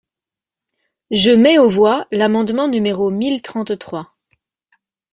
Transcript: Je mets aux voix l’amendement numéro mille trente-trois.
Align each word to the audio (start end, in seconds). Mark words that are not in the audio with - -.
Je 1.11 1.29
mets 1.29 1.59
aux 1.59 1.69
voix 1.69 2.07
l’amendement 2.11 2.67
numéro 2.67 3.11
mille 3.11 3.43
trente-trois. 3.43 4.15